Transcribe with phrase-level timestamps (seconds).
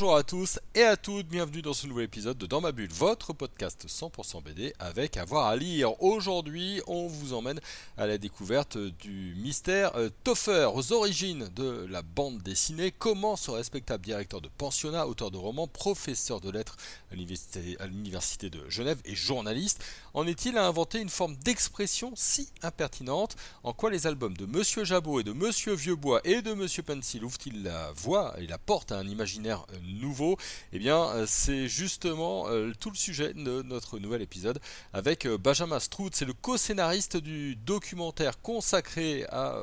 [0.00, 2.92] Bonjour à tous et à toutes, bienvenue dans ce nouvel épisode de Dans ma bulle,
[2.92, 6.00] votre podcast 100% BD avec avoir à lire.
[6.00, 7.58] Aujourd'hui, on vous emmène
[7.96, 12.92] à la découverte du mystère euh, Toffer, aux origines de la bande dessinée.
[12.96, 16.76] Comment ce respectable directeur de pensionnat, auteur de romans, professeur de lettres
[17.10, 19.82] à l'université- de Genève et journaliste,
[20.14, 23.34] en est-il à inventer une forme d'expression si impertinente?
[23.64, 27.24] En quoi les albums de Monsieur Jabot et de Monsieur Vieuxbois et de Monsieur Pencil
[27.24, 30.36] ouvrent-ils la voie et la porte à un imaginaire euh, nouveau
[30.72, 34.58] Eh bien, euh, c'est justement euh, tout le sujet de notre nouvel épisode
[34.92, 36.10] avec euh, Benjamin Strout.
[36.12, 39.62] C'est le co-scénariste du documentaire consacré à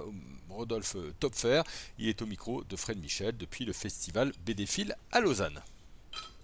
[0.50, 1.62] Rodolphe Topfer.
[2.00, 5.62] Il est au micro de Fred Michel depuis le festival BDphile à Lausanne.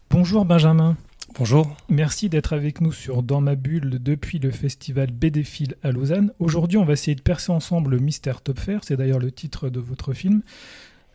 [0.09, 0.97] Bonjour Benjamin,
[1.39, 1.73] Bonjour.
[1.87, 6.33] merci d'être avec nous sur Dans ma bulle depuis le festival BDphile à Lausanne.
[6.39, 9.79] Aujourd'hui, on va essayer de percer ensemble le mystère Topfer, c'est d'ailleurs le titre de
[9.79, 10.41] votre film.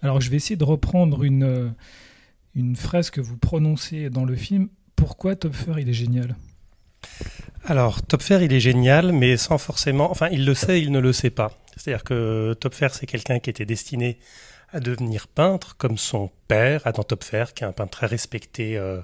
[0.01, 1.75] Alors, je vais essayer de reprendre une,
[2.57, 4.69] une phrase que vous prononcez dans le film.
[4.97, 6.35] Pourquoi Topfer il est génial?
[7.65, 10.11] Alors, Topfer, il est génial, mais sans forcément.
[10.11, 11.53] Enfin, il le sait, il ne le sait pas.
[11.77, 14.19] C'est-à-dire que Topfer, c'est quelqu'un qui était destiné
[14.71, 19.01] à devenir peintre, comme son père, Adam Topfer, qui est un peintre très respecté euh,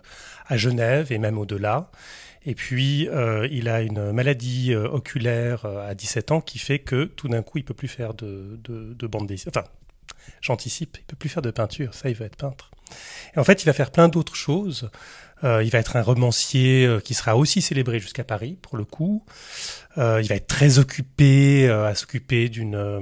[0.47, 1.91] à Genève et même au-delà.
[2.45, 7.05] Et puis, euh, il a une maladie euh, oculaire à 17 ans qui fait que
[7.05, 9.53] tout d'un coup, il peut plus faire de, de, de bande dessinée.
[9.55, 9.69] Enfin,
[10.41, 11.95] j'anticipe, il peut plus faire de peinture.
[11.95, 12.71] Ça, il veut être peintre.
[13.35, 14.91] Et en fait, il va faire plein d'autres choses.
[15.45, 18.85] Euh, il va être un romancier euh, qui sera aussi célébré jusqu'à Paris, pour le
[18.85, 19.25] coup.
[19.99, 23.01] Euh, il va être très occupé euh, à s'occuper d'une euh,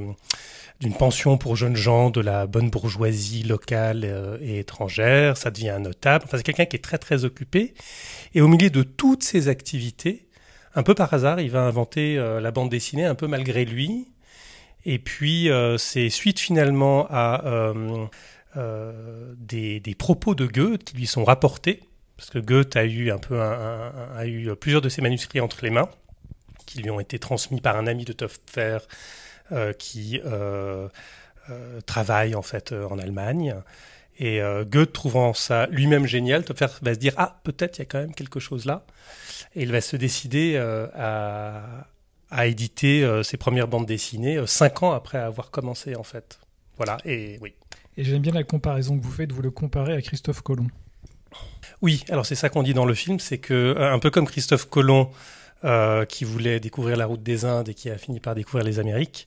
[0.80, 5.36] d'une pension pour jeunes gens de la bonne bourgeoisie locale et étrangère.
[5.36, 6.24] Ça devient un notable.
[6.26, 7.74] Enfin, c'est quelqu'un qui est très très occupé.
[8.32, 10.26] Et au milieu de toutes ces activités,
[10.74, 14.09] un peu par hasard, il va inventer la bande dessinée un peu malgré lui.
[14.84, 18.06] Et puis, euh, c'est suite finalement à euh,
[18.56, 21.80] euh, des, propos de Goethe qui lui sont rapportés,
[22.16, 25.70] parce que Goethe a eu un peu a eu plusieurs de ses manuscrits entre les
[25.70, 25.88] mains,
[26.66, 28.78] qui lui ont été transmis par un ami de Topfer
[29.78, 30.20] qui
[31.86, 33.56] travaille en fait en Allemagne.
[34.18, 37.86] Et Goethe trouvant ça lui-même génial, Topfer va se dire ah peut-être il y a
[37.86, 38.84] quand même quelque chose là,
[39.56, 41.86] et il va se décider à,
[42.30, 46.38] à éditer euh, ses premières bandes dessinées euh, cinq ans après avoir commencé en fait.
[46.76, 47.54] Voilà et oui.
[47.96, 50.68] Et j'aime bien la comparaison que vous faites, vous le comparez à Christophe Colomb.
[51.82, 54.26] Oui, alors c'est ça qu'on dit dans le film, c'est que euh, un peu comme
[54.26, 55.10] Christophe Colomb
[55.64, 58.78] euh, qui voulait découvrir la route des Indes et qui a fini par découvrir les
[58.78, 59.26] Amériques,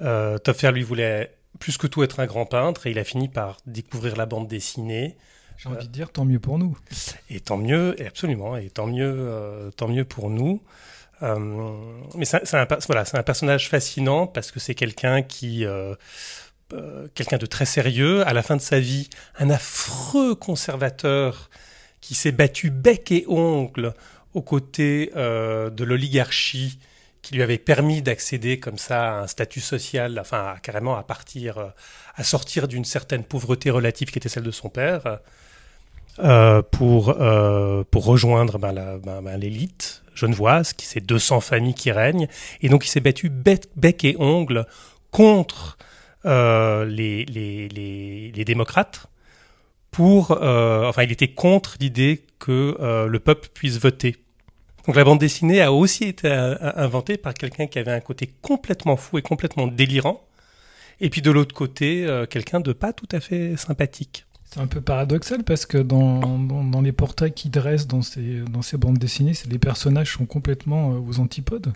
[0.00, 3.28] euh, Topfer lui voulait plus que tout être un grand peintre et il a fini
[3.28, 5.16] par découvrir la bande dessinée.
[5.58, 6.78] J'ai envie de dire tant mieux pour nous.
[7.30, 10.62] Et tant mieux, absolument, et tant mieux, euh, tant mieux pour nous.
[11.22, 11.38] Euh,
[12.14, 15.94] mais c'est un, voilà, un personnage fascinant parce que c'est quelqu'un qui, euh,
[16.72, 18.26] euh, quelqu'un de très sérieux.
[18.26, 21.50] À la fin de sa vie, un affreux conservateur
[22.00, 23.94] qui s'est battu bec et ongle
[24.34, 26.78] aux côtés de l'oligarchie
[27.22, 31.72] qui lui avait permis d'accéder comme ça à un statut social, enfin carrément à partir,
[32.14, 35.20] à sortir d'une certaine pauvreté relative qui était celle de son père
[36.18, 37.16] euh, pour,
[37.90, 42.28] pour rejoindre ben, ben, ben, l'élite genevoise, qui c'est 200 familles qui règnent.
[42.62, 44.66] Et donc il s'est battu bec, et ongle
[45.10, 45.78] contre
[46.24, 49.06] euh, les, démocrates
[49.90, 50.32] pour...
[50.32, 54.16] euh, enfin, il était contre l'idée que euh, le peuple puisse voter.
[54.86, 58.96] Donc la bande dessinée a aussi été inventée par quelqu'un qui avait un côté complètement
[58.96, 60.24] fou et complètement délirant.
[61.00, 64.26] Et puis de l'autre côté, quelqu'un de pas tout à fait sympathique.
[64.46, 68.62] C'est un peu paradoxal parce que dans, dans, les portraits qu'il dresse dans ces, dans
[68.62, 71.72] ces bandes dessinées, les personnages sont complètement euh, aux antipodes.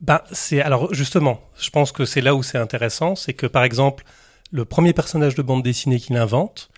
[0.00, 3.64] Bah, c'est alors justement, je pense que c'est là où c'est intéressant, c'est que par
[3.64, 4.04] exemple,
[4.52, 6.70] le premier personnage de bande dessinée qu'il invente,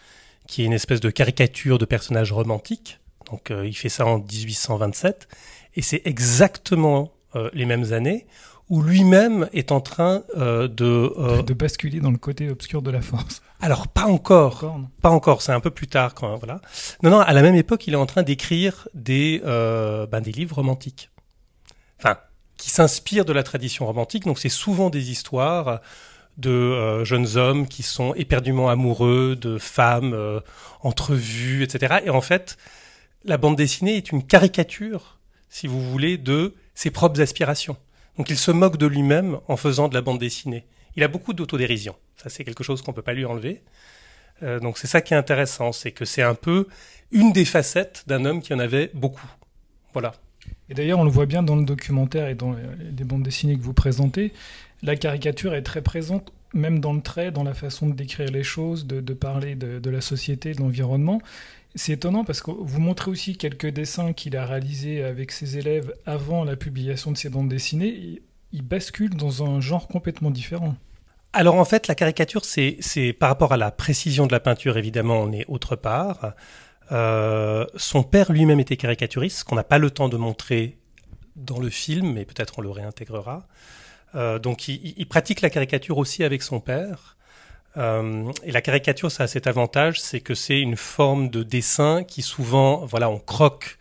[0.46, 2.98] qui est une espèce de caricature de personnage romantique,
[3.30, 5.28] donc euh, il fait ça en 1827,
[5.74, 8.26] et c'est exactement euh, les mêmes années
[8.68, 12.90] où lui-même est en train euh, de euh, De basculer dans le côté obscur de
[12.90, 13.42] la force.
[13.60, 16.60] alors pas encore, pas encore, c'est un peu plus tard quand voilà.
[17.02, 20.32] Non non, à la même époque, il est en train d'écrire des euh, ben, des
[20.32, 21.10] livres romantiques.
[21.98, 22.18] Enfin,
[22.56, 25.80] qui s'inspirent de la tradition romantique, donc c'est souvent des histoires
[26.38, 30.40] de euh, jeunes hommes qui sont éperdument amoureux de femmes euh,
[30.82, 31.98] entrevues, etc.
[32.06, 32.56] Et en fait,
[33.24, 35.18] la bande dessinée est une caricature,
[35.48, 37.76] si vous voulez, de ses propres aspirations.
[38.18, 40.66] Donc il se moque de lui-même en faisant de la bande dessinée.
[40.96, 41.94] Il a beaucoup d'autodérision.
[42.16, 43.62] Ça, c'est quelque chose qu'on peut pas lui enlever.
[44.42, 46.66] Euh, donc c'est ça qui est intéressant, c'est que c'est un peu
[47.10, 49.30] une des facettes d'un homme qui en avait beaucoup.
[49.92, 50.12] Voilà.
[50.68, 53.62] Et d'ailleurs, on le voit bien dans le documentaire et dans les bandes dessinées que
[53.62, 54.32] vous présentez,
[54.82, 58.42] la caricature est très présente, même dans le trait, dans la façon de décrire les
[58.42, 61.20] choses, de, parler de, la société, de l'environnement.
[61.74, 65.94] C'est étonnant parce que vous montrez aussi quelques dessins qu'il a réalisés avec ses élèves
[66.06, 68.22] avant la publication de ses bandes dessinées.
[68.52, 70.74] il bascule dans un genre complètement différent.
[71.32, 75.20] Alors en fait, la caricature, c'est par rapport à la précision de la peinture, évidemment,
[75.20, 76.34] on est autre part.
[76.90, 80.78] Euh, son père lui-même était caricaturiste, ce qu'on n'a pas le temps de montrer
[81.36, 83.46] dans le film, mais peut-être on le réintégrera.
[84.14, 87.17] Euh, donc il, pratique la caricature aussi avec son père.
[87.78, 92.04] Euh, et la caricature, ça a cet avantage, c'est que c'est une forme de dessin
[92.04, 93.78] qui souvent, voilà, on croque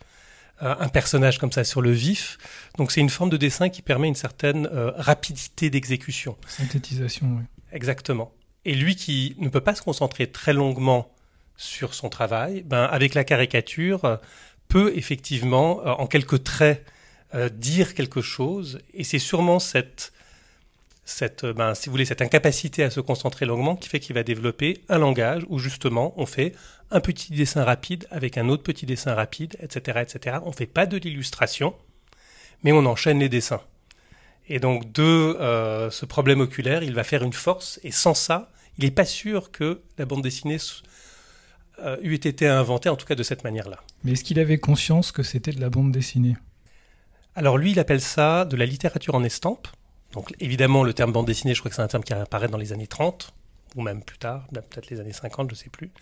[0.60, 2.36] un personnage comme ça sur le vif.
[2.78, 6.36] Donc c'est une forme de dessin qui permet une certaine rapidité d'exécution.
[6.48, 7.44] Synthétisation, oui.
[7.70, 8.32] Exactement.
[8.64, 11.12] Et lui qui ne peut pas se concentrer très longuement
[11.56, 14.18] sur son travail, ben, avec la caricature,
[14.68, 16.84] peut effectivement, euh, en quelques traits,
[17.34, 18.78] euh, dire quelque chose.
[18.94, 20.12] Et c'est sûrement cette,
[21.08, 24.14] cette, euh, ben, si vous voulez, cette incapacité à se concentrer longuement qui fait qu'il
[24.14, 26.52] va développer un langage où justement on fait
[26.90, 30.38] un petit dessin rapide avec un autre petit dessin rapide, etc., etc.
[30.44, 31.74] On fait pas de l'illustration,
[32.62, 33.62] mais on enchaîne les dessins.
[34.48, 35.36] Et donc de
[35.90, 39.50] ce problème oculaire, il va faire une force, et sans ça, il n'est pas sûr
[39.50, 40.58] que la bande dessinée
[41.80, 43.78] euh, eût été inventé, en tout cas de cette manière-là.
[44.02, 46.36] Mais est-ce qu'il avait conscience que c'était de la bande dessinée?
[47.34, 49.68] Alors lui, il appelle ça de la littérature en estampe.
[50.18, 52.58] Donc évidemment, le terme bande dessinée, je crois que c'est un terme qui apparaît dans
[52.58, 53.32] les années 30,
[53.76, 55.92] ou même plus tard, peut-être les années 50, je ne sais plus.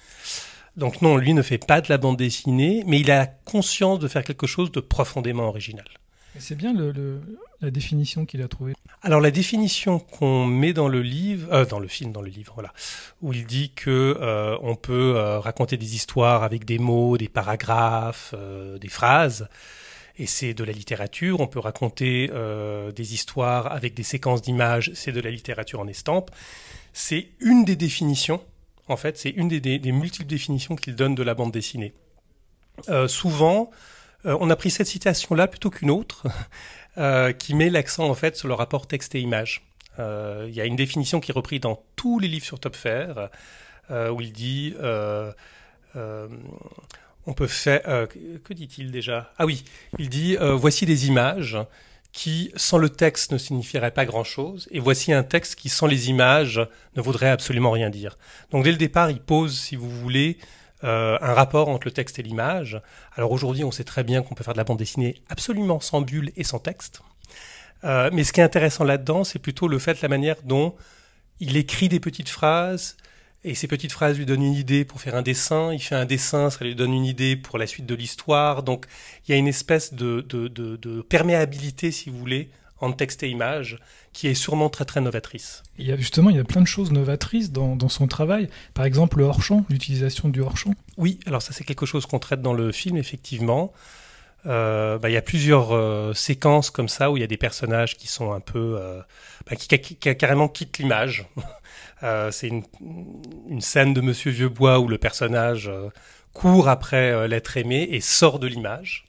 [0.79, 4.09] Donc non, lui ne fait pas de la bande dessinée, mais il a conscience de
[4.09, 5.85] faire quelque chose de profondément original.
[6.39, 7.21] C'est bien le,
[7.61, 8.73] la définition qu'il a trouvée.
[9.03, 12.55] Alors la définition qu'on met dans le livre, euh, dans le film, dans le livre,
[12.55, 12.73] voilà,
[13.21, 17.29] où il dit que euh, on peut euh, raconter des histoires avec des mots, des
[17.29, 18.35] paragraphes,
[18.81, 19.47] des phrases,
[20.19, 21.41] et c'est de la littérature.
[21.41, 22.31] On peut raconter
[22.95, 26.31] des histoires avec des séquences d'images, c'est de la littérature en estampe.
[26.93, 28.41] C'est une des définitions,
[28.89, 31.93] en fait, c'est une des, multiples définitions qu'il donne de la bande dessinée.
[33.07, 33.71] souvent,
[34.25, 36.27] on a pris cette citation-là plutôt qu'une autre.
[36.99, 39.67] Euh, qui met l'accent en fait sur le rapport texte et image.
[39.99, 43.09] Euh, il y a une définition qui est reprise dans tous les livres sur Topfer,
[43.91, 44.75] euh, où il dit
[47.27, 47.83] on peut faire.
[48.45, 49.33] que dit-il déjà?
[49.39, 49.65] Ah oui,
[49.99, 51.59] il dit voici des images
[52.13, 56.09] qui, sans le texte, ne signifieraient pas grand-chose, et voici un texte qui, sans les
[56.09, 58.17] images, ne vaudrait absolument rien dire.
[58.51, 60.39] Donc dès le départ, il pose, si vous voulez,
[60.83, 62.81] euh, un rapport entre le texte et l'image.
[63.17, 66.01] Alors aujourd'hui, on sait très bien qu'on peut faire de la bande dessinée absolument sans
[66.01, 67.03] bulles et sans texte.
[67.85, 70.75] Euh, mais ce qui est intéressant là-dedans, c'est plutôt le fait, la manière dont
[71.41, 72.97] il écrit des petites phrases,
[73.47, 75.73] et ces petites phrases lui donnent une idée pour faire un dessin.
[75.73, 78.65] Il fait un dessin, ça lui donne une idée pour la suite de l'histoire.
[78.65, 78.87] Donc
[79.27, 82.51] il y a une espèce de, de, de perméabilité, si vous voulez,
[82.81, 83.79] en texte et image,
[84.13, 85.63] qui est sûrement très très novatrice.
[85.79, 88.49] Il y a justement il y a plein de choses novatrices dans, dans son travail.
[88.75, 90.75] Par exemple le hors-champ, l'utilisation du hors-champ.
[90.97, 93.73] Oui, alors ça c'est quelque chose qu'on traite dans le film effectivement.
[94.47, 97.37] Euh, bah, il y a plusieurs euh, séquences comme ça où il y a des
[97.37, 99.01] personnages qui sont un peu euh,
[99.49, 101.27] bah, qui, qui, qui, carrément quittent l'image.
[102.01, 105.71] C'est une, scène de Monsieur Vieuxbois où le personnage
[106.33, 109.07] court après l'être aimé et sort de l'image.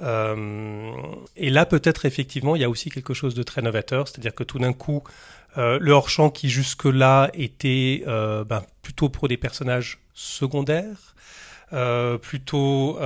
[0.00, 0.92] Euh,
[1.36, 4.44] et là, peut-être effectivement, il y a aussi quelque chose de très novateur, c'est-à-dire que
[4.44, 5.02] tout d'un coup,
[5.58, 11.14] euh, le hors-champ qui jusque-là était euh, ben, plutôt pour des personnages secondaires,
[12.22, 12.98] plutôt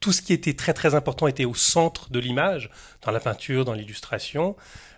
[0.00, 2.70] tout, ce qui était très très important était au centre de l'image,
[3.02, 4.56] dans la peinture, dans l'illustration.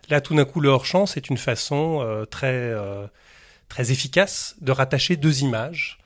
[0.08, 2.72] Là, tout d'un coup, le hors-champ, c'est une façon très
[3.68, 5.98] très efficace de rattacher deux images.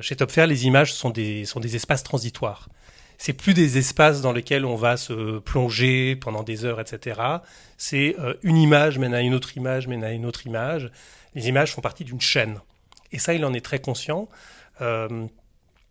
[0.00, 2.68] chez Topfer, les images sont des, sont des espaces transitoires
[3.18, 7.20] c'est plus des espaces dans lesquels on va se plonger pendant des heures, etc.
[7.76, 10.90] C'est euh, une image mène à une autre image, mène à une autre image.
[11.34, 12.60] Les images font partie d'une chaîne.
[13.10, 14.28] Et ça, il en est très conscient.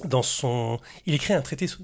[0.03, 1.79] Euh, dans son, il écrit un traité sur,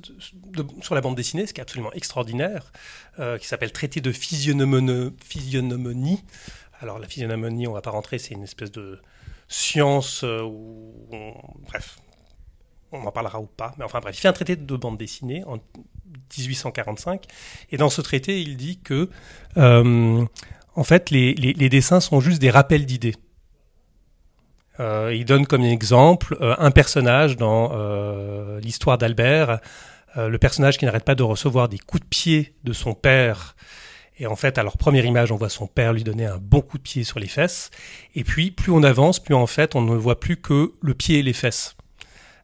[0.91, 2.73] la bande dessinée, ce qui est absolument extraordinaire,
[3.19, 6.23] euh, qui s'appelle Traité de physionomonie.
[6.79, 8.99] Alors la physionomonie, on va pas rentrer, c'est une espèce de
[9.47, 10.93] science où,
[11.67, 11.97] bref,
[12.93, 15.43] on en parlera ou pas, mais enfin bref, il fait un traité de bande dessinée
[15.45, 15.57] en
[16.37, 17.25] 1845,
[17.71, 19.09] et dans ce traité, il dit que,
[19.57, 20.25] euh,
[20.75, 23.15] en fait, les, dessins sont juste des rappels d'idées.
[24.79, 27.71] Euh, il donne comme exemple euh, un personnage dans
[28.59, 29.59] l'histoire d'Albert,
[30.15, 33.55] le personnage qui n'arrête pas de recevoir des coups de pied de son père
[34.19, 36.77] Et en fait, alors première image, on voit son père lui donner un bon coup
[36.77, 37.71] de pied sur les fesses.
[38.13, 41.19] Et puis, plus on avance, plus en fait, on ne voit plus que le pied
[41.19, 41.75] et les fesses.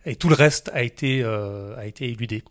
[0.06, 2.44] Et tout le reste a été, euh, a été éludé.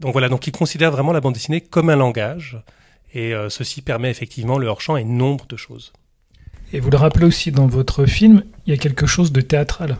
[0.00, 2.62] Donc voilà, donc il considère vraiment la bande dessinée comme un langage.
[3.14, 5.92] Et euh, ceci permet effectivement le hors-champ et nombre de choses.
[6.74, 9.98] Et vous le rappelez aussi dans votre film, il y a quelque chose de théâtral.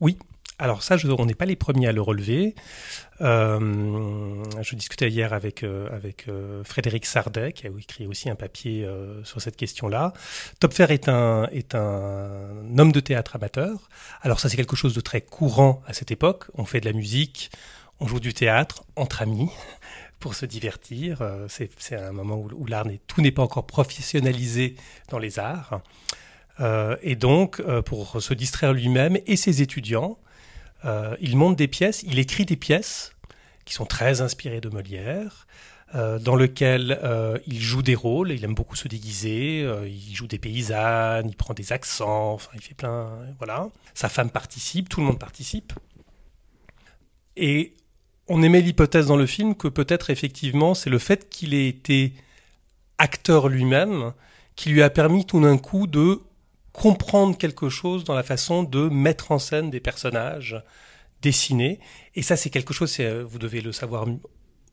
[0.00, 0.18] Oui,
[0.58, 2.56] alors ça, je, on n'est pas les premiers à le relever.
[3.20, 8.34] Euh, je discutais hier avec, euh, avec euh, Frédéric Sardet, qui a écrit aussi un
[8.34, 8.88] papier
[9.22, 10.14] sur cette question-là.
[10.58, 13.88] Topfer est un, est un homme de théâtre amateur.
[14.22, 16.46] Alors ça, c'est quelque chose de très courant à cette époque.
[16.54, 17.52] On fait de la musique,
[18.00, 19.50] on joue du théâtre entre amis
[20.24, 21.20] pour se divertir.
[21.20, 24.74] Euh, C'est un moment où, où l'art n'est tout n'est pas encore professionnalisé
[25.10, 25.82] dans les arts.
[26.60, 30.16] Euh, et donc, euh, pour se distraire lui-même et ses étudiants,
[31.20, 33.12] il monte des pièces, il écrit des pièces
[33.64, 35.46] qui sont très inspirées de Molière,
[35.94, 37.00] dans lesquelles
[37.46, 41.54] il joue des rôles, il aime beaucoup se déguiser, il joue des paysannes, il prend
[41.54, 43.68] des accents, enfin il fait plein, voilà.
[43.94, 45.72] Sa femme participe, tout le monde participe.
[47.36, 47.74] Et
[48.28, 52.14] on émet l'hypothèse dans le film que peut-être effectivement c'est le fait qu'il ait été
[52.98, 54.12] acteur lui-même
[54.56, 56.20] qui lui a permis tout d'un coup de
[56.72, 60.62] comprendre quelque chose dans la façon de mettre en scène des personnages
[61.22, 61.80] dessinés.
[62.14, 64.06] Et ça, c'est quelque chose, euh, vous devez le savoir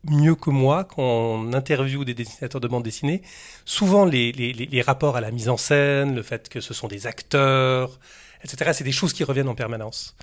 [0.03, 3.21] mieux que moi, quand on interviewe des dessinateurs de bande dessinée,
[3.65, 7.99] souvent les rapports à la mise en scène, le fait que ce sont des acteurs,
[8.43, 10.15] etc., c'est des choses qui reviennent en permanence.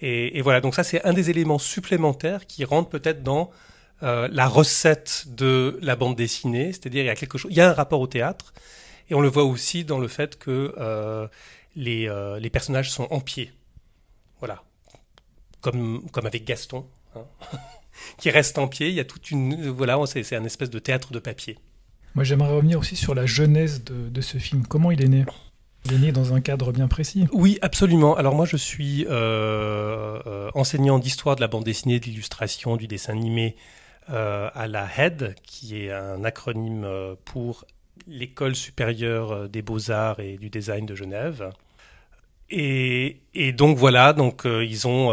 [0.00, 3.50] Et, et voilà, donc ça, c'est un des éléments supplémentaires qui rentrent peut-être dans
[4.02, 7.60] euh, la recette de la bande dessinée, c'est-à-dire il y a quelque chose, il y
[7.60, 8.52] a un rapport au théâtre,
[9.10, 11.26] et on le voit aussi dans le fait que euh,
[11.74, 13.50] les, euh, les personnages sont en pied.
[14.38, 14.62] Voilà.
[15.60, 16.86] Comme, comme avec Gaston,
[17.16, 17.24] hein,
[18.18, 18.88] qui reste en pied.
[18.88, 19.68] Il y a toute une.
[19.68, 21.58] Voilà, c'est un espèce de théâtre de papier.
[22.14, 24.64] Moi, j'aimerais revenir aussi sur la genèse de, de ce film.
[24.66, 25.24] Comment il est né?
[25.88, 27.26] Dans un cadre bien précis.
[27.32, 28.14] Oui, absolument.
[28.14, 32.86] Alors moi, je suis euh, euh, enseignant d'histoire de la bande dessinée, de l'illustration, du
[32.86, 33.56] dessin animé
[34.10, 36.86] euh, à la HED, qui est un acronyme
[37.24, 37.64] pour
[38.06, 41.50] l'École supérieure des beaux-arts et du design de Genève.
[42.50, 43.22] Et,
[43.56, 45.08] donc voilà, donc ils ont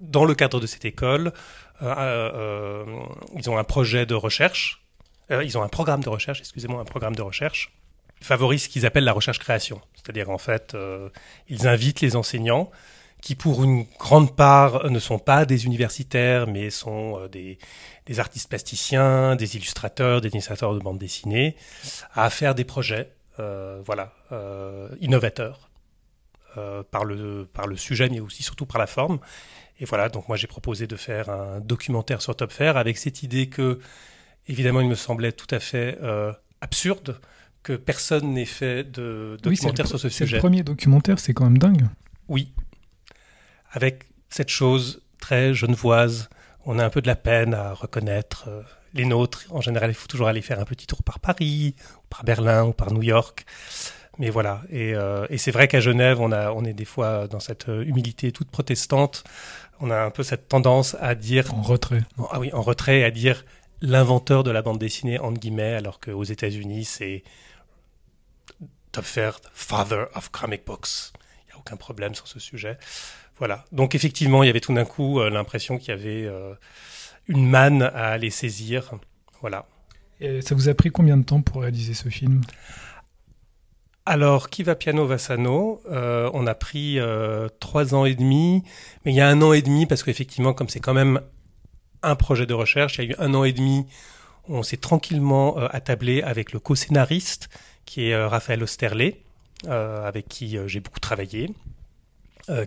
[0.00, 1.32] dans le cadre de cette école,
[1.80, 4.84] ils ont un projet de recherche,
[5.30, 7.72] ils ont un programme de recherche, excusez-moi, un programme de recherche
[8.24, 9.82] qui favorise ce qu'ils appellent la recherche-création.
[9.94, 11.10] C'est-à-dire en fait, euh,
[11.48, 12.70] ils invitent les enseignants
[13.20, 17.58] qui pour une grande part ne sont pas des universitaires, mais sont euh, des,
[18.18, 21.56] artistes plasticiens, des illustrateurs, des dessinateurs de bande dessinée,
[22.14, 24.14] à faire des projets, euh, voilà,
[25.00, 25.68] innovateurs
[26.90, 29.18] par le par le sujet, mais aussi surtout par la forme.
[29.80, 33.22] Et voilà, donc moi j'ai proposé de faire un documentaire sur Top Fair avec cette
[33.22, 33.80] idée que,
[34.46, 35.98] évidemment, il me semblait tout à fait
[36.60, 37.20] absurde
[37.64, 40.38] que personne n'ait fait de Oui, documentaire le- sur ce C'est le sujet.
[40.38, 41.82] premier documentaire, c'est quand même dingue.
[42.28, 42.52] Oui.
[43.72, 46.28] Avec cette chose très genevoise,
[46.66, 48.62] on a un peu de la peine à reconnaître euh,
[48.94, 49.44] les nôtres.
[49.50, 52.64] En général, il faut toujours aller faire un petit tour par Paris, ou par Berlin,
[52.66, 53.44] ou par New York.
[54.18, 54.62] Mais voilà.
[54.70, 57.68] Et, euh, et c'est vrai qu'à Genève, on, a, on est des fois dans cette
[57.68, 59.24] euh, humilité toute protestante.
[59.80, 62.02] On a un peu cette tendance à dire En retrait.
[62.18, 63.44] en- ah oui, en retrait à dire
[63.82, 67.24] l'inventeur de la bande dessinée, entre guillemets, alors qu'aux États-Unis, c'est
[68.92, 69.02] The
[69.52, 71.12] father of comic books.
[71.16, 72.78] Il n'y a aucun problème sur ce sujet.
[73.38, 73.64] Voilà.
[73.72, 76.54] Donc, effectivement, il y avait tout d'un coup euh, l'impression qu'il y avait euh,
[77.26, 78.92] une manne à aller saisir.
[79.40, 79.66] Voilà.
[80.20, 82.42] Et ça vous a pris combien de temps pour réaliser ce film?
[84.06, 88.62] Alors, qui va piano va sano euh, On a pris euh, trois ans et demi,
[89.04, 91.20] mais il y a un an et demi parce qu'effectivement, comme c'est quand même
[92.02, 93.86] un projet de recherche, il y a eu un an et demi.
[94.48, 97.48] On s'est tranquillement euh, attablé avec le co-scénariste
[97.84, 99.22] qui est euh, Raphaël Osterlé,
[99.66, 101.50] euh, avec qui j'ai beaucoup travaillé,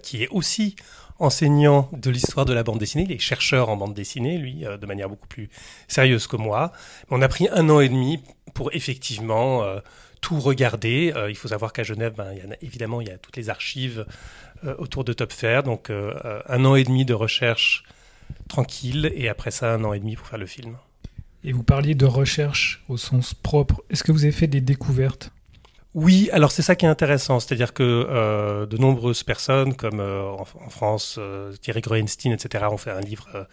[0.02, 0.76] qui est aussi
[1.20, 4.86] enseignant de l'histoire de la bande dessinée, il est chercheur en bande dessinée, lui, de
[4.88, 5.52] manière beaucoup plus
[5.88, 6.72] sérieuse que moi.
[7.12, 8.20] On a pris un an et demi
[8.56, 9.64] pour effectivement
[10.22, 11.14] tout regarder.
[11.16, 13.38] Euh, il faut savoir qu'à Genève, ben, il y a, évidemment, il y a toutes
[13.38, 14.06] les archives
[14.80, 15.62] autour de Top Fair.
[15.62, 17.84] Donc, un an et demi de recherche
[18.50, 20.78] tranquille et après ça, un an et demi pour faire le film.
[21.44, 23.82] Et vous parliez de recherche au sens propre.
[23.90, 25.32] Est-ce que vous avez fait des découvertes?
[25.94, 30.30] Oui, alors c'est ça qui est intéressant, c'est-à-dire que euh, de nombreuses personnes, comme euh,
[30.30, 33.46] en, France, euh, Thierry Groenstein, etc., ont fait un livre euh,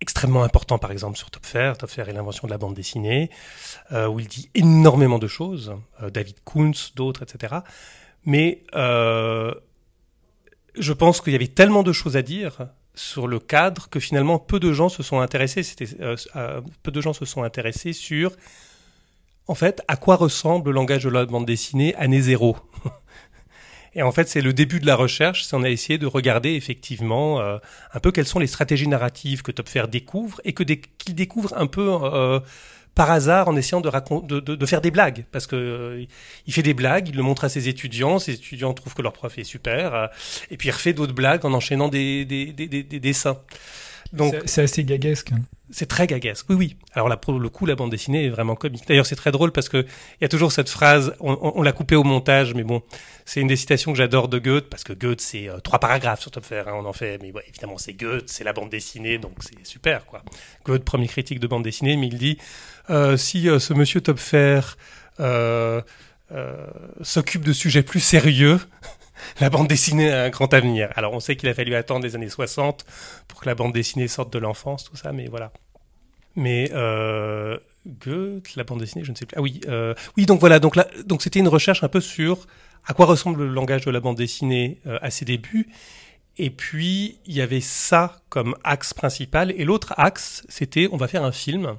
[0.00, 3.30] extrêmement important, par exemple, sur Topfer, Topfer et l'invention de la bande dessinée,
[3.92, 5.76] où il dit énormément de choses,
[6.12, 7.58] David Kuntz, d'autres, etc.
[8.24, 9.54] Mais je
[10.92, 14.60] pense qu'il y avait tellement de choses à dire sur le cadre que finalement peu
[14.60, 15.62] de gens se sont intéressés.
[15.62, 18.32] C'était euh, euh, peu de gens se sont intéressés sur
[19.48, 22.56] en fait, à quoi ressemble le langage de la bande dessinée année zéro
[23.94, 25.44] Et en fait, c'est le début de la recherche.
[25.44, 27.58] C'est on a essayé de regarder effectivement euh,
[27.92, 31.66] un peu quelles sont les stratégies narratives que Topfer découvre et que qu'il découvre un
[31.66, 32.40] peu
[32.94, 35.24] par hasard en essayant de, de, de, de, faire des blagues.
[35.32, 36.04] Parce que euh,
[36.46, 39.12] il fait des blagues, il le montre à ses étudiants, ses étudiants trouvent que leur
[39.12, 40.06] prof est super, euh,
[40.50, 43.38] et puis il refait d'autres blagues en enchaînant des, des, des, des dessins.
[44.12, 45.32] Donc c'est assez gaguesque.
[45.32, 45.40] Hein.
[45.74, 46.76] C'est très gaguesque, oui, oui.
[46.92, 48.86] Alors là, pour le coup, la bande dessinée est vraiment comique.
[48.86, 51.72] D'ailleurs, c'est très drôle parce que il y a toujours cette phrase, on, on, l'a
[51.72, 52.82] coupée au montage, mais bon,
[53.24, 56.20] c'est une des citations que j'adore de Goethe, parce que Goethe, c'est euh, trois paragraphes
[56.20, 59.16] sur Topfer, hein, on en fait, mais ouais, évidemment, c'est Goethe, c'est la bande dessinée,
[59.16, 60.22] donc c'est super, quoi.
[60.66, 62.36] Goethe, premier critique de bande dessinée, mais il dit,
[63.16, 64.60] si euh, ce monsieur Topfer
[65.20, 65.80] euh,
[66.32, 66.66] euh,
[67.02, 68.58] s'occupe de sujets plus sérieux,
[69.40, 70.90] la bande dessinée a un grand avenir.
[70.96, 72.84] Alors on sait qu'il a fallu attendre les années 60
[73.28, 75.52] pour que la bande dessinée sorte de l'enfance, tout ça, mais voilà.
[76.34, 79.36] Mais euh, Goethe, la bande dessinée, je ne sais plus.
[79.36, 82.46] Ah oui, euh, oui, donc voilà, donc là, donc c'était une recherche un peu sur
[82.86, 85.68] à quoi ressemble le langage de la bande dessinée euh, à ses débuts.
[86.38, 91.08] Et puis il y avait ça comme axe principal, et l'autre axe, c'était on va
[91.08, 91.76] faire un film.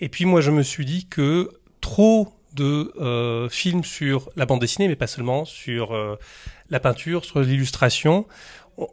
[0.00, 1.50] Et puis moi je me suis dit que
[1.80, 6.18] trop de euh, films sur la bande dessinée, mais pas seulement, sur euh,
[6.70, 8.26] la peinture, sur l'illustration.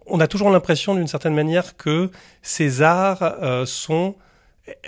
[0.07, 4.15] On a toujours l'impression, d'une certaine manière, que ces arts euh, sont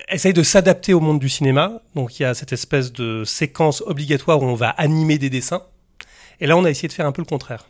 [0.09, 1.81] essayent de s'adapter au monde du cinéma.
[1.95, 5.63] Donc il y a cette espèce de séquence obligatoire où on va animer des dessins.
[6.39, 7.67] Et là, on a essayé de faire un peu le contraire.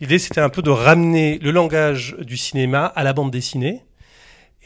[0.00, 3.82] L'idée, c'était un peu de ramener le langage du cinéma à la bande dessinée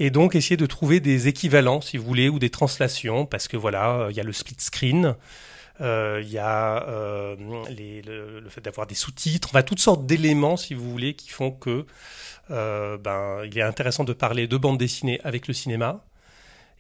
[0.01, 3.57] et donc essayer de trouver des équivalents, si vous voulez, ou des translations, parce que
[3.57, 5.15] voilà, il y a le split screen,
[5.81, 7.37] euh, il y a euh,
[7.71, 11.87] le, fait d'avoir des sous-titres, enfin toutes sortes d'éléments, si vous voulez, qui font que
[12.51, 16.05] euh, ben, il est intéressant de parler de bande dessinée avec le cinéma.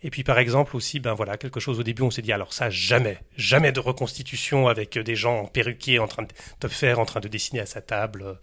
[0.02, 2.54] Et puis par exemple aussi, ben voilà, quelque chose au début, on s'est dit alors
[2.54, 6.26] ça jamais, jamais de reconstitution avec des gens perruquiers en train
[6.60, 8.38] de faire, en train de dessiner à sa table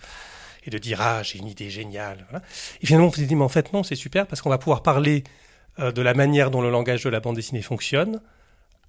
[0.68, 2.28] et de dire ah j'ai une idée géniale.
[2.82, 4.84] Et finalement on s'est dit mais en fait non c'est super parce qu'on va pouvoir
[4.84, 5.24] parler
[5.80, 8.20] de la manière dont le langage de la bande dessinée fonctionne,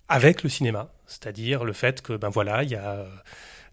[0.08, 3.06] avec le cinéma, c'est-à-dire le fait que ben voilà, il y a euh,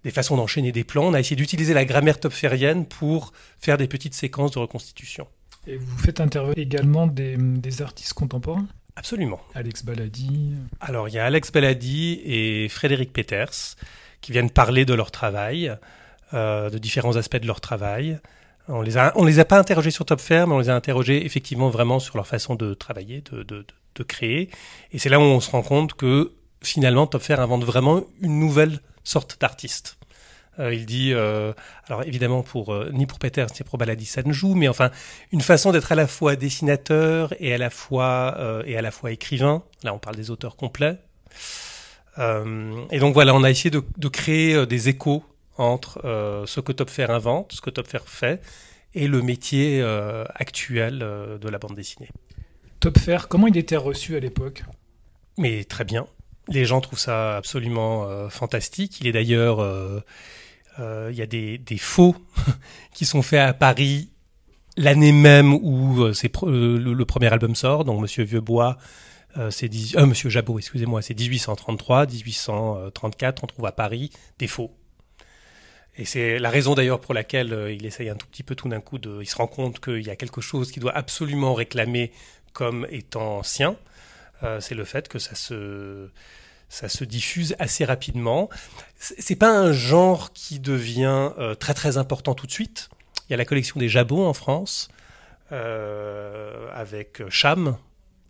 [0.04, 1.06] des façons d'enchaîner des plans.
[1.06, 5.28] On a essayé d'utiliser la grammaire topférienne pour faire des petites séquences de reconstitution.
[5.68, 8.68] Et vous faites intervenir également des, artistes contemporains?
[8.98, 9.42] Absolument.
[9.56, 10.54] Alex Baladi.
[10.80, 13.76] Alors il y a Alex Baladi et Frédéric Peters
[14.22, 15.76] qui viennent parler de leur travail,
[16.34, 18.20] euh, de différents aspects de leur travail.
[18.68, 21.26] On les a, on les a pas interrogés sur Topfer, mais on les a interrogés
[21.26, 24.50] effectivement vraiment sur leur façon de travailler, de, de, de créer.
[24.92, 28.80] Et c'est là où on se rend compte que finalement Topfer invente vraiment une nouvelle
[29.04, 29.98] sorte d'artiste.
[30.58, 31.54] Euh, il dit, euh,
[31.88, 34.90] alors évidemment pour euh, ni pour Peters ni pour Baladi ça ne joue, mais enfin
[35.34, 38.92] une façon d'être à la fois dessinateur et à la fois euh, et à la
[38.92, 39.64] fois écrivain.
[39.84, 40.98] Là on parle des auteurs complets.
[42.18, 45.26] Euh, et donc voilà, on a essayé de, de créer des échos
[45.58, 46.02] entre
[46.46, 48.42] ce que Topfer invente, ce que Topfer fait,
[48.94, 49.82] et le métier
[50.36, 52.10] actuel de la bande dessinée.
[52.80, 54.64] Topfer, comment il était reçu à l'époque?
[55.38, 56.06] Mais très bien.
[56.48, 59.00] Les gens trouvent ça absolument euh, fantastique.
[59.02, 60.02] Il est d'ailleurs, euh,
[60.80, 62.16] euh, il y a des, des faux
[62.94, 64.12] qui sont faits à Paris
[64.78, 67.86] l'année même où c'est le, premier album sort.
[67.86, 68.78] Donc Monsieur Vieuxbois,
[69.50, 73.44] c'est Monsieur Jabot, excusez-moi, c'est 1833, 1834.
[73.44, 74.72] On trouve à Paris des faux.
[75.98, 78.82] Et c'est la raison d'ailleurs pour laquelle il essaye un tout petit peu tout d'un
[78.82, 82.12] coup de, il se rend compte qu'il y a quelque chose qui doit absolument réclamer
[82.56, 83.78] comme étant sien,
[84.44, 86.10] euh, c'est le fait que ça se,
[86.70, 88.50] ça se diffuse assez rapidement.
[88.98, 92.90] C'est pas un genre qui devient euh, très très important tout de suite.
[93.28, 94.90] Il y a la collection des Jabots en France,
[95.52, 97.78] euh, avec Cham,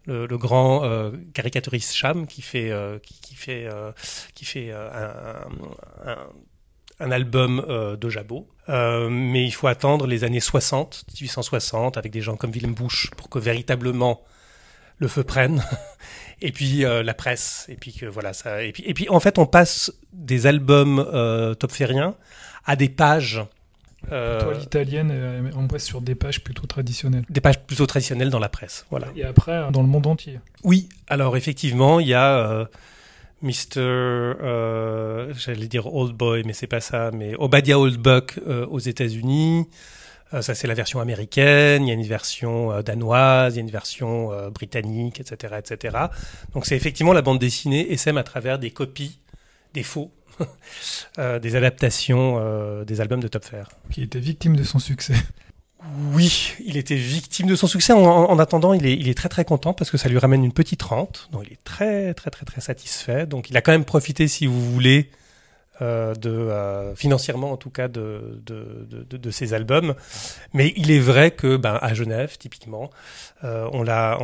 [0.06, 3.68] le, grand caricaturiste Cham, qui fait, qui, fait,
[4.34, 5.48] qui fait un
[7.00, 8.48] album euh, de Jabot.
[8.70, 13.12] Euh, mais il faut attendre les années 60, 1860, avec des gens comme Willem Busch,
[13.18, 14.24] pour que véritablement
[14.98, 15.64] le feu prenne.
[16.42, 17.66] et puis euh, la presse.
[17.70, 18.64] Et puis que voilà ça.
[18.64, 22.16] Et puis, et puis en fait, on passe des albums euh, topfériens
[22.66, 23.42] à des pages.
[24.12, 27.26] Euh, Toile italienne, on passe sur des pages plutôt traditionnelles.
[27.30, 29.08] Des pages plutôt traditionnelles dans la presse, voilà.
[29.16, 30.40] Et après, dans le monde entier.
[30.64, 32.68] Oui, alors effectivement, il y a
[33.46, 33.78] Mr.
[33.78, 38.80] Euh, j'allais dire Old Boy, mais c'est pas ça, mais Obadiah Old Buck euh, aux
[38.80, 39.68] États-Unis.
[40.34, 41.84] Euh, ça, c'est la version américaine.
[41.84, 45.98] Il y a une version danoise, il y a une version britannique, etc., etc.
[46.54, 49.20] Donc, c'est effectivement la bande dessinée SM à travers des copies,
[49.76, 50.12] des faux,
[51.18, 53.70] des adaptations des albums de Top Fair.
[53.92, 55.14] Qui était victime de son succès.
[56.14, 57.94] Oui, il était victime de son succès.
[57.94, 60.82] En, en attendant, il est, très très content parce que ça lui ramène une petite
[60.82, 61.30] rente.
[61.32, 63.26] Donc il est très très très très satisfait.
[63.26, 65.10] Donc il a quand même profité, si vous voulez,
[65.82, 69.94] euh, de euh, financièrement en tout cas de, de, ses albums.
[70.54, 72.90] Mais il est vrai que ben, à Genève, typiquement,
[73.44, 74.18] euh, on l'a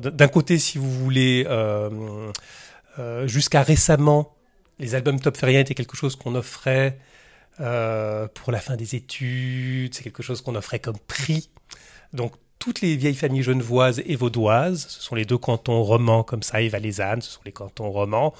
[0.00, 1.46] d'un côté, si vous voulez,
[3.24, 4.34] jusqu'à récemment,
[4.78, 6.98] les albums top feriens étaient quelque chose qu'on offrait
[7.60, 11.50] euh, pour la fin des études, c'est quelque chose qu'on offrait comme prix.
[12.12, 16.42] Donc toutes les vieilles familles genevoises et vaudoises, ce sont les deux cantons romans comme
[16.42, 18.34] ça, et valaisannes, ce sont les cantons romans.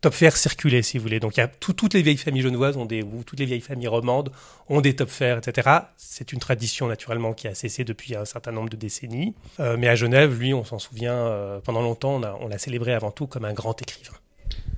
[0.00, 1.18] Top Fair circulait, si vous voulez.
[1.18, 4.30] Donc, y toutes les vieilles familles genevoises ont des, ou toutes les vieilles familles romandes
[4.68, 5.70] ont des Top etc.
[5.96, 9.34] C'est une tradition, naturellement, qui a cessé depuis un certain nombre de décennies.
[9.60, 13.12] Euh, mais à Genève, lui, on s'en souvient, euh, pendant longtemps, on l'a célébré avant
[13.12, 14.12] tout comme un grand écrivain.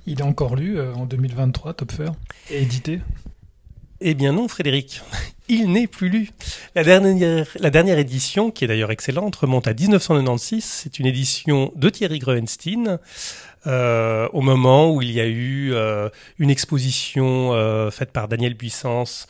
[0.05, 2.13] Il est encore lu en 2023, Top Fair,
[2.49, 3.01] et édité?
[3.99, 5.01] Eh bien non, Frédéric,
[5.47, 6.29] il n'est plus lu.
[6.75, 10.63] La dernière, la édition, qui est d'ailleurs excellente, remonte à 1996.
[10.63, 12.99] C'est une édition de Thierry Groenstein,
[13.65, 18.53] euh, au moment où il y a eu euh, une exposition euh, faite par Daniel
[18.53, 19.27] Buissance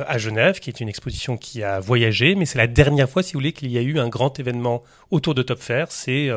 [0.00, 3.22] euh, à Genève, qui est une exposition qui a voyagé, mais c'est la dernière fois,
[3.22, 5.88] si vous voulez, qu'il y a eu un grand événement autour de Top Fair.
[5.90, 6.30] C'est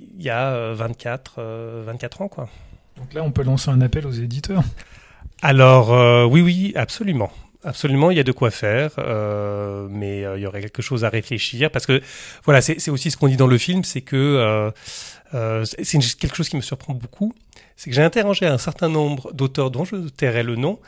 [0.00, 1.40] il y a 24,
[1.86, 2.48] 24 ans, quoi.
[2.96, 4.62] Donc là, on peut lancer un appel aux éditeurs.
[5.44, 7.30] Alors euh, oui, oui, absolument.
[7.64, 11.04] Absolument, il y a de quoi faire, euh, mais euh, il y aurait quelque chose
[11.04, 12.00] à réfléchir parce que
[12.46, 14.72] voilà, c'est aussi ce qu'on dit dans le film, c'est que
[15.30, 17.34] c'est quelque chose qui me surprend beaucoup,
[17.76, 20.80] c'est que j'ai interrogé un certain nombre d'auteurs dont je tairai le nom,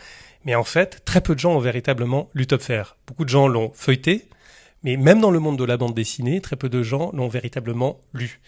[0.47, 2.97] mais en fait, très peu de gens ont véritablement lu Top Fair.
[3.07, 4.27] Beaucoup de gens l'ont feuilleté,
[4.85, 8.01] mais même dans le monde de la bande dessinée, très peu de gens l'ont véritablement
[8.15, 8.41] lu.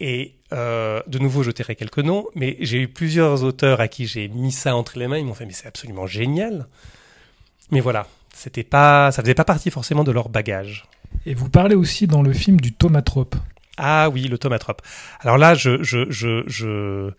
[0.00, 4.06] Et euh, de nouveau, je tairai quelques noms, mais j'ai eu plusieurs auteurs à qui
[4.06, 5.18] j'ai mis ça entre les mains.
[5.18, 6.66] Ils m'ont fait, mais c'est absolument génial.
[7.70, 10.84] Mais voilà, c'était pas, ça faisait pas partie forcément de leur bagage.
[11.26, 13.36] Et vous parlez aussi dans le film du tomatrope.
[13.76, 14.82] Ah oui, le tomatrope.
[15.20, 17.10] Alors là, je, je, je, je,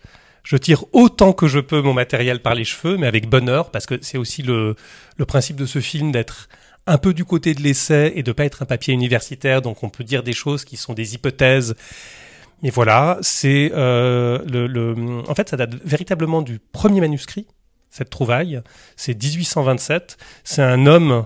[0.43, 3.85] je tire autant que je peux mon matériel par les cheveux, mais avec bonheur, parce
[3.85, 4.75] que c'est aussi le,
[5.17, 6.49] le principe de ce film d'être
[6.85, 9.89] un peu du côté de l'essai et de pas être un papier universitaire, donc on
[9.89, 11.75] peut dire des choses qui sont des hypothèses
[12.63, 14.95] et voilà, c'est euh, le, le,
[15.27, 17.45] en fait, ça date véritablement du premier manuscrit,
[17.89, 18.61] cette trouvaille.
[18.95, 20.17] C'est 1827.
[20.45, 21.25] C'est un homme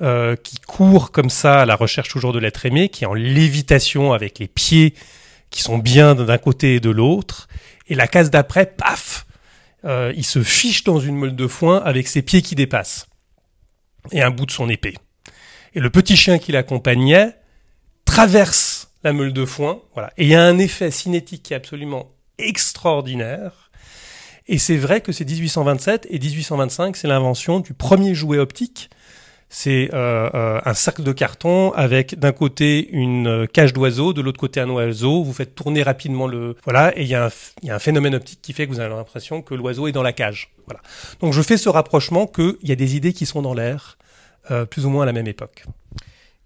[0.00, 3.14] euh, qui court comme ça à la recherche toujours de l'être aimé, qui est en
[3.14, 4.94] lévitation avec les pieds
[5.50, 7.48] qui sont bien d'un côté et de l'autre.
[7.88, 9.26] Et la case d'après, paf,
[9.84, 13.06] euh, il se fiche dans une meule de foin avec ses pieds qui dépassent
[14.12, 14.94] et un bout de son épée.
[15.74, 17.34] Et le petit chien qui l'accompagnait
[18.04, 18.75] traverse
[19.06, 19.80] la meule de foin.
[19.94, 20.12] Voilà.
[20.18, 23.70] Et il y a un effet cinétique qui est absolument extraordinaire.
[24.48, 28.90] Et c'est vrai que c'est 1827 et 1825, c'est l'invention du premier jouet optique.
[29.48, 34.40] C'est euh, euh, un cercle de carton avec d'un côté une cage d'oiseau, de l'autre
[34.40, 35.22] côté un oiseau.
[35.22, 37.30] Vous faites tourner rapidement le voilà et il y, a un,
[37.62, 40.02] y a un phénomène optique qui fait que vous avez l'impression que l'oiseau est dans
[40.02, 40.50] la cage.
[40.66, 40.80] Voilà.
[41.20, 43.98] Donc je fais ce rapprochement qu'il y a des idées qui sont dans l'air,
[44.50, 45.64] euh, plus ou moins à la même époque.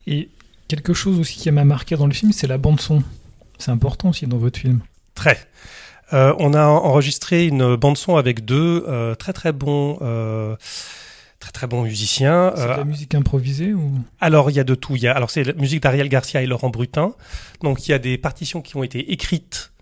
[0.06, 0.28] Et
[0.70, 3.02] Quelque chose aussi qui m'a marqué dans le film, c'est la bande son.
[3.58, 4.78] C'est important aussi dans votre film.
[5.16, 5.36] Très.
[6.12, 9.98] Euh, on a enregistré une bande son avec deux euh, très très bons.
[10.00, 10.54] Euh,
[11.40, 12.52] très très bons musiciens.
[12.54, 13.94] C'est de la musique improvisée ou?
[14.20, 14.94] Alors il y a de tout.
[14.94, 17.14] Il y a alors c'est la musique d'Ariel Garcia et Laurent Brutin.
[17.62, 19.72] Donc il y a des partitions qui ont été écrites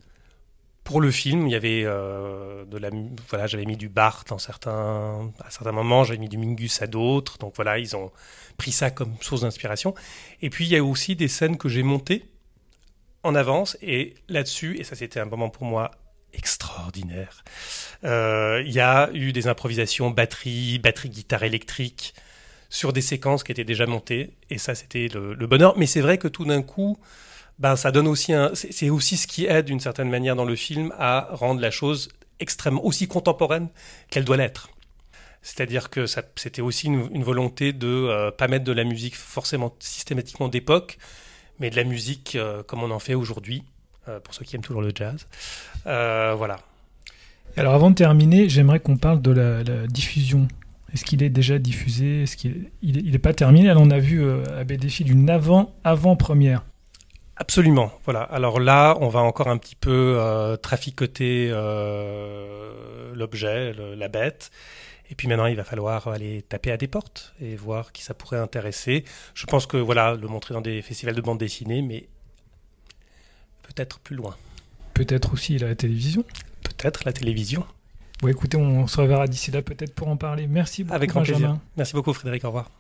[0.89, 1.47] pour le film.
[1.47, 2.89] Il y avait de la
[3.29, 6.87] voilà j'avais mis du Barthes en certains à certains moments j'avais mis du Mingus à
[6.87, 7.37] d'autres.
[7.37, 8.11] Donc voilà ils ont
[8.57, 9.95] pris ça comme source d'inspiration.
[10.41, 12.25] Et puis il y a aussi des scènes que j'ai montées
[13.23, 15.91] en avance et là-dessus, et ça c'était un moment pour moi
[16.33, 17.43] extraordinaire,
[18.05, 22.15] euh, il y a eu des improvisations batterie, batterie guitare électrique
[22.69, 25.77] sur des séquences qui étaient déjà montées et ça c'était le, bonheur.
[25.79, 26.99] Mais c'est vrai que tout d'un coup,
[27.59, 30.93] ben ça donne aussi c'est aussi ce qui aide d'une certaine manière dans le film
[30.99, 32.09] à rendre la chose
[32.41, 33.69] extrêmement aussi contemporaine
[34.11, 34.71] qu'elle doit l'être.
[35.43, 40.49] C'est-à-dire que c'était aussi une, volonté de euh, pas mettre de la musique forcément systématiquement
[40.49, 40.99] d'époque,
[41.59, 43.65] mais de la musique euh, comme on en fait aujourd'hui,
[44.09, 45.27] euh, pour ceux qui aiment toujours le jazz.
[45.87, 46.61] Euh, voilà.
[47.57, 50.49] Alors avant de terminer, j'aimerais qu'on parle de la, diffusion.
[50.93, 52.23] Est-ce qu'il est déjà diffusé?
[52.23, 53.69] Est-ce qu'il il est, pas terminé?
[53.69, 56.65] Alors on a vu à BDFI d'une avant avant première.
[57.41, 57.93] Absolument.
[58.05, 58.23] Voilà.
[58.23, 60.19] Alors là, on va encore un petit peu
[60.63, 61.49] traficoter
[63.15, 64.51] l'objet, la bête.
[65.11, 68.13] Et puis maintenant, il va falloir aller taper à des portes et voir qui ça
[68.13, 69.05] pourrait intéresser.
[69.33, 72.09] Je pense que voilà, le montrer dans des festivals de bande dessinée, mais
[73.63, 74.37] peut-être plus loin.
[74.93, 76.25] Peut-être aussi la télévision.
[76.63, 77.65] Peut-être la télévision.
[78.21, 80.47] Bon, écoutez, on se reverra d'ici là peut-être pour en parler.
[80.47, 80.97] Merci beaucoup.
[80.97, 81.57] Avec grand plaisir.
[81.77, 82.45] Merci beaucoup, Frédéric.
[82.45, 82.71] Au revoir.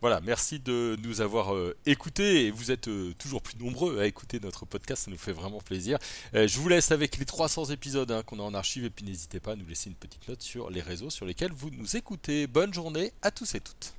[0.00, 2.50] Voilà, merci de nous avoir euh, écoutés.
[2.50, 5.98] Vous êtes euh, toujours plus nombreux à écouter notre podcast, ça nous fait vraiment plaisir.
[6.34, 9.06] Euh, je vous laisse avec les 300 épisodes hein, qu'on a en archive et puis
[9.06, 11.96] n'hésitez pas à nous laisser une petite note sur les réseaux sur lesquels vous nous
[11.96, 12.46] écoutez.
[12.46, 13.94] Bonne journée à tous et toutes.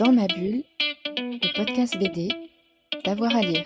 [0.00, 0.64] Dans ma bulle,
[1.16, 2.28] le podcast BD,
[3.04, 3.64] d'avoir à lire.